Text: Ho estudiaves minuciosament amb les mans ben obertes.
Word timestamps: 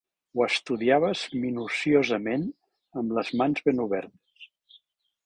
Ho 0.37 0.43
estudiaves 0.45 1.25
minuciosament 1.43 2.47
amb 3.03 3.13
les 3.19 3.31
mans 3.43 3.63
ben 3.69 3.83
obertes. 3.85 4.49